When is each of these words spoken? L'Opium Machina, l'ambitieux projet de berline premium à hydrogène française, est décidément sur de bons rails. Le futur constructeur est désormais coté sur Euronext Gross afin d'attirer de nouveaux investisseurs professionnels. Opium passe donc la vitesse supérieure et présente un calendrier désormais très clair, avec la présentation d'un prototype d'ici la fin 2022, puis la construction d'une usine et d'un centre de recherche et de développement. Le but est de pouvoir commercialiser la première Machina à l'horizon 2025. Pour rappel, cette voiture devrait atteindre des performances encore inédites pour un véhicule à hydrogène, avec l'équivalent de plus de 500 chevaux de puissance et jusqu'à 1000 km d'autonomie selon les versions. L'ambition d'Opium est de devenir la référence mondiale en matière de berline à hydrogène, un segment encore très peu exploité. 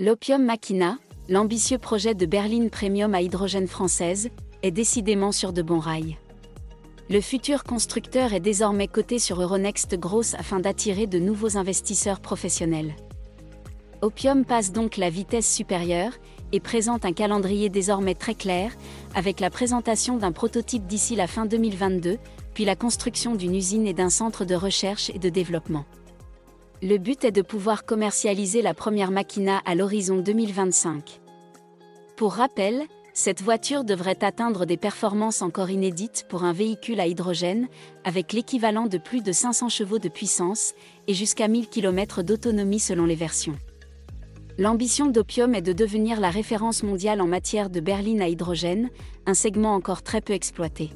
L'Opium 0.00 0.42
Machina, 0.42 0.98
l'ambitieux 1.28 1.78
projet 1.78 2.16
de 2.16 2.26
berline 2.26 2.68
premium 2.68 3.14
à 3.14 3.22
hydrogène 3.22 3.68
française, 3.68 4.28
est 4.64 4.72
décidément 4.72 5.30
sur 5.30 5.52
de 5.52 5.62
bons 5.62 5.78
rails. 5.78 6.18
Le 7.08 7.20
futur 7.20 7.62
constructeur 7.62 8.32
est 8.32 8.40
désormais 8.40 8.88
coté 8.88 9.20
sur 9.20 9.40
Euronext 9.40 9.94
Gross 9.94 10.34
afin 10.34 10.58
d'attirer 10.58 11.06
de 11.06 11.20
nouveaux 11.20 11.56
investisseurs 11.56 12.18
professionnels. 12.18 12.96
Opium 14.02 14.44
passe 14.44 14.72
donc 14.72 14.96
la 14.96 15.10
vitesse 15.10 15.48
supérieure 15.48 16.14
et 16.50 16.58
présente 16.58 17.04
un 17.04 17.12
calendrier 17.12 17.68
désormais 17.68 18.16
très 18.16 18.34
clair, 18.34 18.72
avec 19.14 19.38
la 19.38 19.48
présentation 19.48 20.16
d'un 20.16 20.32
prototype 20.32 20.88
d'ici 20.88 21.14
la 21.14 21.28
fin 21.28 21.46
2022, 21.46 22.18
puis 22.52 22.64
la 22.64 22.74
construction 22.74 23.36
d'une 23.36 23.54
usine 23.54 23.86
et 23.86 23.94
d'un 23.94 24.10
centre 24.10 24.44
de 24.44 24.56
recherche 24.56 25.12
et 25.14 25.20
de 25.20 25.28
développement. 25.28 25.84
Le 26.82 26.98
but 26.98 27.24
est 27.24 27.32
de 27.32 27.40
pouvoir 27.40 27.84
commercialiser 27.84 28.60
la 28.60 28.74
première 28.74 29.10
Machina 29.10 29.62
à 29.64 29.74
l'horizon 29.74 30.18
2025. 30.18 31.20
Pour 32.16 32.32
rappel, 32.34 32.82
cette 33.14 33.42
voiture 33.42 33.84
devrait 33.84 34.22
atteindre 34.22 34.66
des 34.66 34.76
performances 34.76 35.40
encore 35.40 35.70
inédites 35.70 36.26
pour 36.28 36.42
un 36.42 36.52
véhicule 36.52 37.00
à 37.00 37.06
hydrogène, 37.06 37.68
avec 38.02 38.32
l'équivalent 38.32 38.86
de 38.86 38.98
plus 38.98 39.22
de 39.22 39.32
500 39.32 39.68
chevaux 39.68 40.00
de 40.00 40.08
puissance 40.08 40.74
et 41.06 41.14
jusqu'à 41.14 41.48
1000 41.48 41.68
km 41.68 42.22
d'autonomie 42.22 42.80
selon 42.80 43.06
les 43.06 43.14
versions. 43.14 43.56
L'ambition 44.58 45.06
d'Opium 45.06 45.54
est 45.54 45.62
de 45.62 45.72
devenir 45.72 46.20
la 46.20 46.30
référence 46.30 46.82
mondiale 46.82 47.20
en 47.20 47.26
matière 47.26 47.70
de 47.70 47.80
berline 47.80 48.20
à 48.20 48.28
hydrogène, 48.28 48.90
un 49.26 49.34
segment 49.34 49.74
encore 49.74 50.02
très 50.02 50.20
peu 50.20 50.32
exploité. 50.32 50.90